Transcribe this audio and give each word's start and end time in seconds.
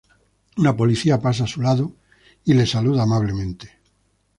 Una 0.61 0.73
policía 0.79 1.21
pasa 1.25 1.43
a 1.43 1.47
su 1.53 1.61
lado 1.61 1.95
y 2.43 2.55
la 2.55 2.65
saluda 2.65 3.03
amablemente. 3.03 3.77